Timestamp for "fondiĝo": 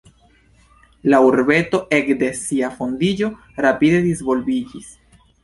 2.79-3.31